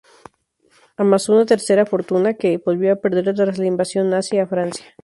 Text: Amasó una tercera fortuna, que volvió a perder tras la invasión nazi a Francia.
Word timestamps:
Amasó 0.97 1.31
una 1.33 1.45
tercera 1.45 1.85
fortuna, 1.85 2.33
que 2.33 2.57
volvió 2.57 2.91
a 2.91 2.95
perder 2.95 3.35
tras 3.35 3.59
la 3.59 3.67
invasión 3.67 4.09
nazi 4.09 4.39
a 4.39 4.47
Francia. 4.47 4.83